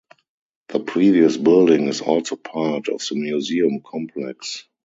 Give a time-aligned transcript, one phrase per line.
[0.69, 4.65] The previous building is also part of the Museum complex.